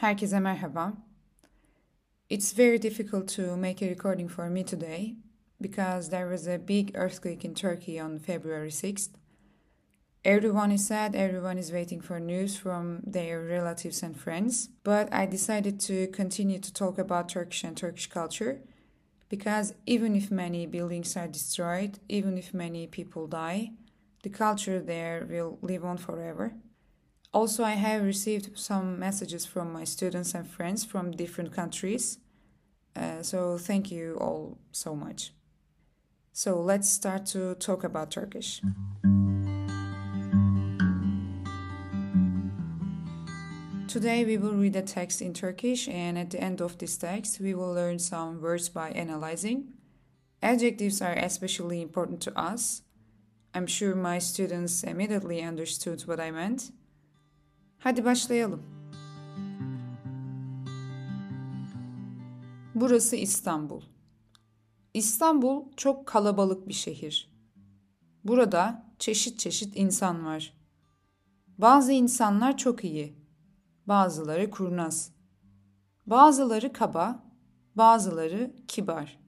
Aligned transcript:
Herkese 0.00 0.38
merhaba. 0.40 0.96
It's 2.30 2.52
very 2.52 2.78
difficult 2.78 3.26
to 3.30 3.56
make 3.56 3.82
a 3.82 3.88
recording 3.88 4.28
for 4.28 4.48
me 4.48 4.62
today 4.62 5.16
because 5.60 6.10
there 6.10 6.28
was 6.28 6.46
a 6.46 6.56
big 6.56 6.92
earthquake 6.94 7.44
in 7.44 7.52
Turkey 7.52 7.98
on 7.98 8.20
February 8.20 8.70
6th. 8.70 9.08
Everyone 10.24 10.70
is 10.70 10.86
sad, 10.86 11.16
everyone 11.16 11.58
is 11.58 11.72
waiting 11.72 12.00
for 12.00 12.20
news 12.20 12.56
from 12.56 13.00
their 13.04 13.40
relatives 13.42 14.04
and 14.04 14.16
friends, 14.16 14.68
but 14.84 15.12
I 15.12 15.26
decided 15.26 15.80
to 15.80 16.06
continue 16.08 16.60
to 16.60 16.72
talk 16.72 16.98
about 16.98 17.28
Turkish 17.28 17.64
and 17.64 17.76
Turkish 17.76 18.06
culture 18.08 18.60
because 19.28 19.74
even 19.84 20.14
if 20.14 20.30
many 20.30 20.64
buildings 20.66 21.16
are 21.16 21.26
destroyed, 21.26 21.98
even 22.08 22.38
if 22.38 22.54
many 22.54 22.86
people 22.86 23.26
die, 23.26 23.72
the 24.22 24.30
culture 24.30 24.78
there 24.80 25.26
will 25.28 25.58
live 25.60 25.84
on 25.84 25.96
forever. 25.96 26.52
Also, 27.32 27.62
I 27.62 27.72
have 27.72 28.02
received 28.02 28.58
some 28.58 28.98
messages 28.98 29.44
from 29.44 29.72
my 29.72 29.84
students 29.84 30.34
and 30.34 30.48
friends 30.48 30.84
from 30.84 31.10
different 31.10 31.52
countries. 31.52 32.18
Uh, 32.96 33.22
so, 33.22 33.58
thank 33.58 33.90
you 33.90 34.16
all 34.18 34.58
so 34.72 34.96
much. 34.96 35.32
So, 36.32 36.60
let's 36.60 36.88
start 36.88 37.26
to 37.26 37.54
talk 37.56 37.84
about 37.84 38.10
Turkish. 38.10 38.62
Today, 43.88 44.24
we 44.24 44.38
will 44.38 44.54
read 44.54 44.76
a 44.76 44.82
text 44.82 45.20
in 45.20 45.34
Turkish, 45.34 45.86
and 45.88 46.18
at 46.18 46.30
the 46.30 46.40
end 46.40 46.60
of 46.62 46.78
this 46.78 46.96
text, 46.96 47.40
we 47.40 47.54
will 47.54 47.72
learn 47.74 47.98
some 47.98 48.40
words 48.40 48.68
by 48.68 48.90
analyzing. 48.90 49.74
Adjectives 50.42 51.02
are 51.02 51.14
especially 51.14 51.82
important 51.82 52.22
to 52.22 52.38
us. 52.38 52.82
I'm 53.52 53.66
sure 53.66 53.94
my 53.94 54.18
students 54.18 54.82
immediately 54.82 55.42
understood 55.42 56.02
what 56.02 56.20
I 56.20 56.30
meant. 56.30 56.70
Hadi 57.88 58.04
başlayalım. 58.04 58.62
Burası 62.74 63.16
İstanbul. 63.16 63.82
İstanbul 64.94 65.72
çok 65.76 66.06
kalabalık 66.06 66.68
bir 66.68 66.72
şehir. 66.72 67.32
Burada 68.24 68.86
çeşit 68.98 69.38
çeşit 69.38 69.76
insan 69.76 70.26
var. 70.26 70.54
Bazı 71.58 71.92
insanlar 71.92 72.56
çok 72.56 72.84
iyi, 72.84 73.16
bazıları 73.86 74.50
kurnaz. 74.50 75.12
Bazıları 76.06 76.72
kaba, 76.72 77.24
bazıları 77.74 78.56
kibar. 78.68 79.20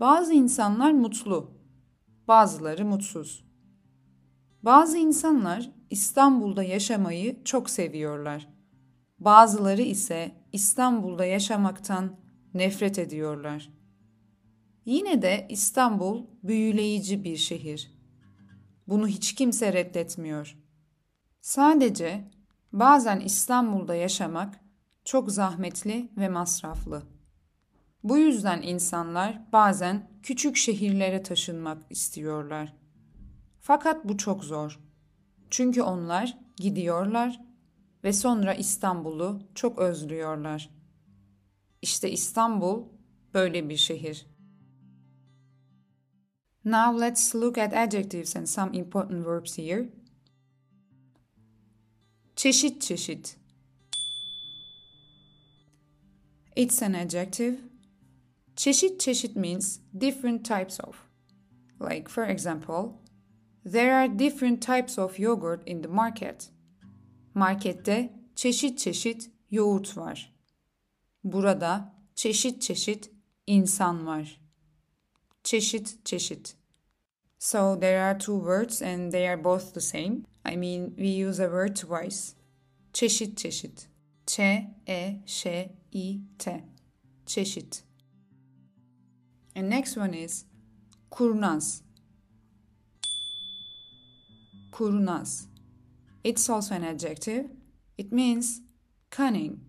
Bazı 0.00 0.32
insanlar 0.32 0.92
mutlu, 0.92 1.50
bazıları 2.28 2.84
mutsuz. 2.84 3.51
Bazı 4.62 4.98
insanlar 4.98 5.70
İstanbul'da 5.90 6.62
yaşamayı 6.62 7.44
çok 7.44 7.70
seviyorlar. 7.70 8.48
Bazıları 9.18 9.82
ise 9.82 10.32
İstanbul'da 10.52 11.24
yaşamaktan 11.24 12.16
nefret 12.54 12.98
ediyorlar. 12.98 13.72
Yine 14.84 15.22
de 15.22 15.46
İstanbul 15.48 16.26
büyüleyici 16.42 17.24
bir 17.24 17.36
şehir. 17.36 17.92
Bunu 18.86 19.06
hiç 19.08 19.34
kimse 19.34 19.72
reddetmiyor. 19.72 20.58
Sadece 21.40 22.30
bazen 22.72 23.20
İstanbul'da 23.20 23.94
yaşamak 23.94 24.60
çok 25.04 25.32
zahmetli 25.32 26.10
ve 26.16 26.28
masraflı. 26.28 27.02
Bu 28.02 28.18
yüzden 28.18 28.62
insanlar 28.62 29.52
bazen 29.52 30.10
küçük 30.22 30.56
şehirlere 30.56 31.22
taşınmak 31.22 31.82
istiyorlar. 31.90 32.81
Fakat 33.64 34.04
bu 34.04 34.16
çok 34.16 34.44
zor. 34.44 34.80
Çünkü 35.50 35.82
onlar 35.82 36.38
gidiyorlar 36.56 37.40
ve 38.04 38.12
sonra 38.12 38.54
İstanbul'u 38.54 39.42
çok 39.54 39.78
özlüyorlar. 39.78 40.70
İşte 41.82 42.10
İstanbul 42.10 42.88
böyle 43.34 43.68
bir 43.68 43.76
şehir. 43.76 44.26
Now 46.64 47.06
let's 47.06 47.34
look 47.34 47.58
at 47.58 47.72
adjectives 47.72 48.36
and 48.36 48.46
some 48.46 48.78
important 48.78 49.26
verbs 49.26 49.58
here. 49.58 49.92
Çeşit 52.36 52.82
çeşit. 52.82 53.36
It's 56.56 56.82
an 56.82 56.92
adjective. 56.92 57.56
Çeşit 58.56 59.00
çeşit 59.00 59.36
means 59.36 59.78
different 60.00 60.44
types 60.44 60.80
of. 60.80 61.08
Like 61.90 62.08
for 62.08 62.22
example, 62.22 63.01
There 63.64 63.94
are 63.94 64.08
different 64.08 64.60
types 64.60 64.98
of 64.98 65.18
yogurt 65.18 65.62
in 65.66 65.82
the 65.82 65.88
market. 65.88 66.50
Markette 67.34 68.12
çeşit 68.34 68.78
çeşit 68.78 69.30
yoğurt 69.50 69.96
var. 69.96 70.34
Burada 71.24 71.94
çeşit 72.14 72.62
çeşit 72.62 73.10
insan 73.46 74.06
var. 74.06 74.40
Çeşit 75.44 76.06
çeşit. 76.06 76.56
So 77.38 77.80
there 77.80 78.00
are 78.02 78.18
two 78.18 78.38
words 78.38 78.82
and 78.82 79.12
they 79.12 79.28
are 79.28 79.44
both 79.44 79.74
the 79.74 79.80
same. 79.80 80.26
I 80.44 80.56
mean, 80.56 80.96
we 80.96 81.28
use 81.28 81.44
a 81.44 81.46
word 81.46 81.76
twice. 81.76 82.36
Çeşit 82.92 83.38
çeşit. 83.38 83.88
Ç 84.26 84.40
e 84.88 85.22
ş 85.26 85.70
i 85.92 86.20
t. 86.38 86.64
Çeşit. 87.26 87.84
And 89.56 89.70
next 89.70 89.98
one 89.98 90.22
is 90.22 90.46
kurnaz. 91.10 91.82
Kurnaz. 94.72 95.48
It's 96.24 96.50
also 96.50 96.74
an 96.74 96.82
adjective. 96.82 97.50
It 97.98 98.12
means 98.12 98.62
cunning. 99.16 99.60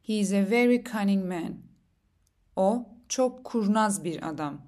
He 0.00 0.20
is 0.20 0.32
a 0.32 0.44
very 0.50 0.84
cunning 0.92 1.28
man. 1.28 1.62
O 2.56 2.88
çok 3.08 3.44
kurnaz 3.44 4.04
bir 4.04 4.28
adam. 4.28 4.62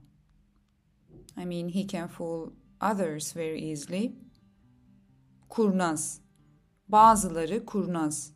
I 1.36 1.44
mean, 1.44 1.68
he 1.68 1.86
can 1.86 2.08
fool 2.08 2.52
others 2.80 3.36
very 3.36 3.70
easily. 3.70 4.12
Kurnaz. 5.48 6.20
Bazıları 6.88 7.66
kurnaz. 7.66 8.32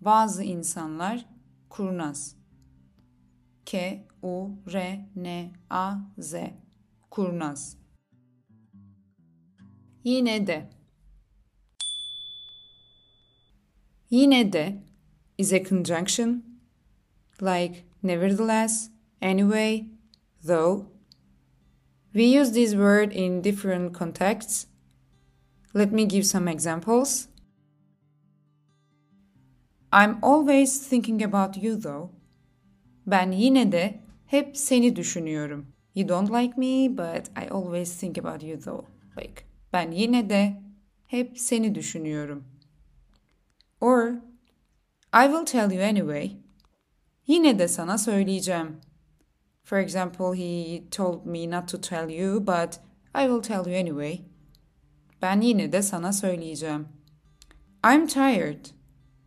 Bazı 0.00 0.42
insanlar 0.42 1.26
kurnaz. 1.68 2.36
K 3.66 4.04
U 4.22 4.50
R 4.72 5.08
N 5.16 5.52
A 5.70 5.96
Z. 6.18 6.34
Kurnaz. 7.10 7.85
Yine 10.06 10.44
de. 10.44 10.68
Yine 14.08 14.48
de 14.48 14.78
is 15.36 15.52
a 15.52 15.58
conjunction 15.58 16.44
like 17.40 17.82
nevertheless, 18.04 18.90
anyway, 19.20 19.88
though. 20.44 20.86
We 22.14 22.26
use 22.26 22.52
this 22.52 22.76
word 22.76 23.12
in 23.12 23.42
different 23.42 23.94
contexts. 23.94 24.68
Let 25.74 25.90
me 25.90 26.06
give 26.06 26.24
some 26.24 26.46
examples. 26.46 27.26
I'm 29.92 30.20
always 30.22 30.86
thinking 30.86 31.20
about 31.20 31.56
you 31.56 31.74
though. 31.74 32.12
Ben 33.04 33.32
yine 33.32 33.68
de 33.72 34.00
hep 34.26 34.56
seni 34.56 34.94
düşünüyorum. 34.94 35.66
You 35.94 36.04
don't 36.04 36.30
like 36.30 36.56
me, 36.56 36.86
but 36.86 37.28
I 37.34 37.48
always 37.48 37.92
think 37.92 38.16
about 38.16 38.44
you 38.44 38.56
though. 38.56 38.86
Like 39.16 39.45
ben 39.76 39.90
yine 39.92 40.30
de 40.30 40.62
hep 41.06 41.38
seni 41.38 41.74
düşünüyorum. 41.74 42.44
Or 43.80 44.08
I 45.14 45.26
will 45.26 45.44
tell 45.44 45.72
you 45.72 45.82
anyway. 45.84 46.36
Yine 47.26 47.58
de 47.58 47.68
sana 47.68 47.98
söyleyeceğim. 47.98 48.80
For 49.64 49.78
example, 49.78 50.32
he 50.34 50.82
told 50.90 51.26
me 51.26 51.50
not 51.50 51.68
to 51.68 51.80
tell 51.80 52.10
you, 52.10 52.40
but 52.40 52.80
I 53.14 53.26
will 53.26 53.42
tell 53.42 53.72
you 53.72 53.80
anyway. 53.80 54.20
Ben 55.22 55.40
yine 55.40 55.72
de 55.72 55.82
sana 55.82 56.12
söyleyeceğim. 56.12 56.88
I'm 57.84 58.06
tired. 58.06 58.70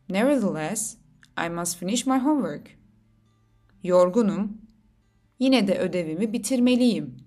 Nevertheless, 0.09 0.97
I 1.38 1.50
must 1.50 1.77
finish 1.77 2.07
my 2.07 2.18
homework. 2.18 2.71
Yorgunum. 3.83 4.57
Yine 5.39 5.68
de 5.68 5.79
ödevimi 5.79 6.33
bitirmeliyim. 6.33 7.18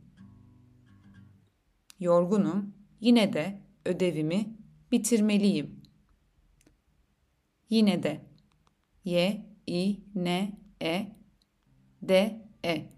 Yorgunum. 2.01 2.82
Yine 3.03 3.33
de 3.33 3.63
ödevimi 3.87 4.57
bitirmeliyim. 4.93 5.83
Yine 7.71 8.03
de. 8.03 8.21
Y, 9.05 9.47
I, 9.67 10.01
N, 10.15 10.59
E, 10.81 11.07
D, 12.03 12.43
E. 12.65 12.93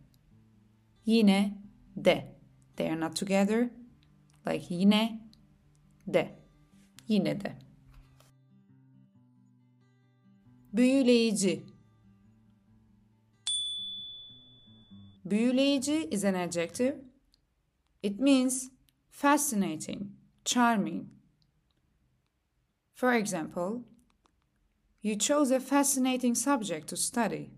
Yine 1.07 1.59
de. 1.97 2.37
They 2.77 2.91
are 2.91 3.01
not 3.01 3.17
together. 3.17 3.71
Like 4.47 4.75
yine 4.75 5.31
de. 6.07 6.39
Yine 7.09 7.41
de. 7.41 7.53
Büyüleyici. 10.73 11.63
Büyüleyici 15.25 16.09
is 16.11 16.25
an 16.25 16.35
adjective. 16.35 16.97
It 18.03 18.21
means 18.21 18.74
fascinating, 19.15 20.11
charming. 20.45 21.09
For 22.95 23.13
example, 23.13 23.85
You 25.05 25.19
chose 25.19 25.51
a 25.51 25.61
fascinating 25.61 26.35
subject 26.35 26.89
to 26.89 26.97
study. 26.97 27.51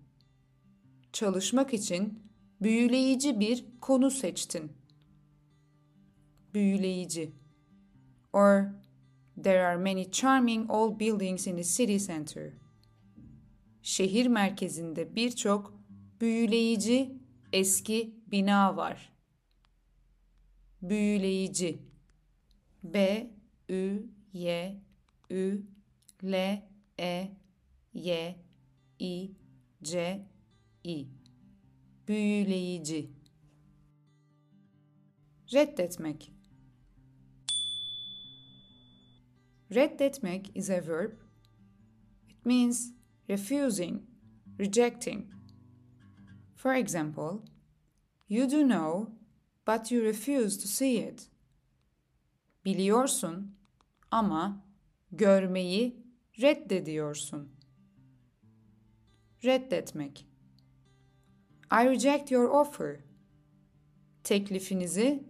Çalışmak 1.13 1.75
için 1.75 2.19
büyüleyici 2.61 3.41
bir 3.41 3.65
konu 3.81 4.11
seçtin. 4.11 4.73
Büyüleyici. 6.55 7.33
Or 8.33 8.65
there 9.45 9.67
are 9.67 9.77
many 9.77 10.11
charming 10.11 10.71
old 10.71 11.01
buildings 11.01 11.47
in 11.47 11.57
the 11.57 11.65
city 11.65 11.99
center. 12.07 12.53
Şehir 13.83 14.27
merkezinde 14.27 15.17
birçok 15.17 15.81
büyüleyici 16.21 17.19
eski 17.53 18.15
bina 18.27 18.77
var. 18.77 19.16
Büyüleyici. 20.83 21.79
B 22.85 23.27
Ü 23.71 24.07
Y 24.33 24.81
Ü 25.31 25.63
L 26.23 26.63
E 26.99 27.31
Y 27.95 28.37
I 28.99 29.31
C 29.83 30.27
i. 30.85 31.07
Büyüleyici. 32.09 33.11
Reddetmek. 35.53 36.33
Reddetmek 39.75 40.51
is 40.55 40.71
a 40.71 40.81
verb. 40.87 41.13
It 42.29 42.47
means 42.47 42.93
refusing, 43.29 44.03
rejecting. 44.59 45.27
For 46.55 46.75
example, 46.75 47.45
you 48.29 48.51
do 48.51 48.63
know, 48.63 49.11
but 49.67 49.91
you 49.91 50.03
refuse 50.03 50.57
to 50.57 50.69
see 50.69 50.99
it. 50.99 51.29
Biliyorsun 52.65 53.55
ama 54.11 54.65
görmeyi 55.13 56.07
reddediyorsun. 56.41 57.57
Reddetmek. 59.45 60.27
I 61.71 61.89
reject 61.89 62.31
your 62.31 62.49
offer. 62.49 63.01
Teklifinizi 64.25 65.25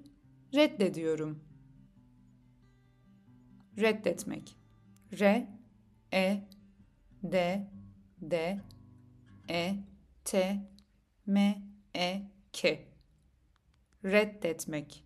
reddediyorum. 0.55 1.45
Reddetmek. 3.79 4.57
Re, 5.13 5.47
e, 6.13 6.49
d, 7.23 7.67
d, 8.21 8.61
e, 9.51 9.75
t, 10.25 10.61
m, 11.27 11.63
e, 11.97 12.23
k. 12.53 12.96
Reddetmek. 14.05 15.03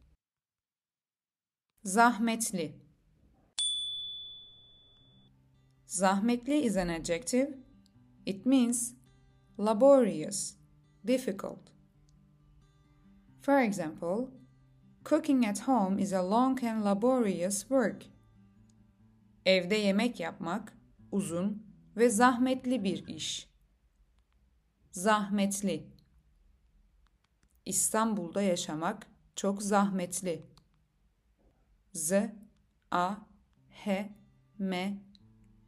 Zahmetli. 1.85 2.75
Zahmetli 5.87 6.65
is 6.65 6.77
an 6.77 6.89
adjective. 6.89 7.55
It 8.27 8.45
means 8.47 8.95
laborious 9.57 10.57
difficult. 11.05 11.71
For 13.41 13.61
example, 13.61 14.33
cooking 15.05 15.47
at 15.47 15.61
home 15.61 15.99
is 15.99 16.13
a 16.13 16.23
long 16.23 16.63
and 16.65 16.85
laborious 16.85 17.71
work. 17.71 18.05
Evde 19.47 19.77
yemek 19.77 20.21
yapmak 20.21 20.77
uzun 21.13 21.63
ve 21.97 22.09
zahmetli 22.09 22.85
bir 22.85 23.07
iş. 23.07 23.49
Zahmetli. 24.91 26.00
İstanbul'da 27.67 28.43
yaşamak 28.43 29.07
çok 29.37 29.63
zahmetli. 29.63 30.47
Z 31.93 32.13
A 32.91 33.15
H 33.85 34.11
M 34.59 35.03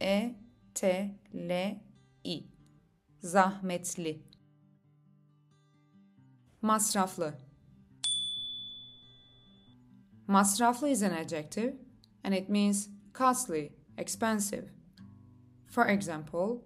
E 0.01 0.35
T 0.73 1.15
L 1.33 1.81
I 2.23 2.43
Zahmetli 3.21 4.23
Masraflı. 6.61 7.37
Masraflı 10.27 10.89
is 10.89 11.03
an 11.03 11.11
adjective 11.11 11.73
and 12.23 12.33
it 12.33 12.49
means 12.49 12.89
costly, 13.13 13.71
expensive. 13.97 14.71
For 15.67 15.85
example, 15.85 16.63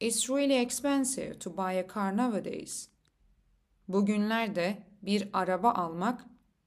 it's 0.00 0.28
really 0.28 0.62
expensive 0.62 1.38
to 1.38 1.56
buy 1.56 1.78
a 1.78 1.86
car 1.86 2.16
nowadays. 2.16 2.88
Bugünlerde 3.88 4.86
bir 5.02 5.28
araba 5.32 5.72
almak 5.72 6.24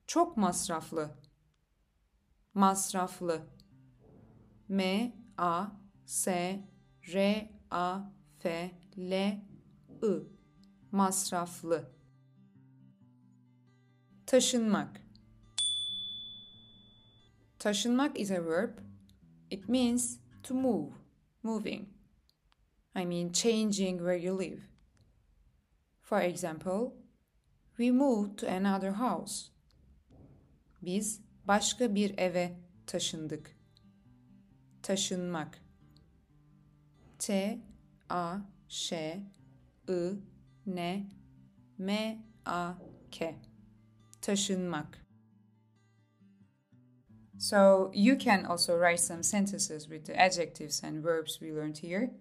çok 0.07 0.37
masraflı. 0.37 1.17
Masraflı. 2.53 3.41
M 4.69 5.13
A 5.37 5.65
S 6.05 6.59
R 7.13 7.49
A 7.71 7.99
F 8.39 8.71
L 8.97 9.11
I 10.03 10.23
masraflı 10.91 11.91
Taşınmak. 14.25 15.01
Taşınmak 17.59 18.19
is 18.19 18.31
a 18.31 18.45
verb. 18.45 18.77
It 19.49 19.69
means 19.69 20.19
to 20.43 20.53
move, 20.53 20.91
moving. 21.43 21.87
I 22.95 23.05
mean 23.05 23.31
changing 23.31 23.99
where 23.99 24.17
you 24.17 24.39
live. 24.39 24.61
For 26.01 26.21
example, 26.21 27.00
we 27.81 27.91
moved 27.91 28.37
to 28.37 28.47
another 28.47 28.91
house. 28.91 29.51
Biz 30.81 31.21
başka 31.47 31.95
bir 31.95 32.17
eve 32.17 32.57
taşındık. 32.87 33.57
Taşınmak. 34.83 35.61
T 37.19 37.59
A 38.09 38.37
Ş 38.67 39.21
I 39.89 40.11
N 40.67 41.09
M 41.77 42.17
A 42.45 42.73
K 43.11 43.35
taşınmak. 44.21 45.05
So 47.39 47.91
you 47.95 48.19
can 48.19 48.43
also 48.43 48.73
write 48.73 49.01
some 49.01 49.23
sentences 49.23 49.83
with 49.83 50.05
the 50.05 50.13
adjectives 50.13 50.83
and 50.83 51.03
verbs 51.03 51.39
we 51.39 51.51
learned 51.51 51.77
here. 51.77 52.11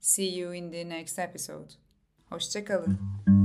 See 0.00 0.38
you 0.38 0.54
in 0.54 0.70
the 0.70 0.88
next 0.88 1.18
episode. 1.18 1.72
Hoşçakalın. 2.30 3.39